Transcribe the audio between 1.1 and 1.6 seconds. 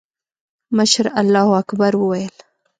الله